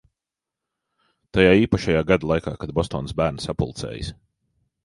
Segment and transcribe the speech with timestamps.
[1.37, 4.15] Tajā īpašajā gada laikā, kad Bostonas bērni sapulcējas.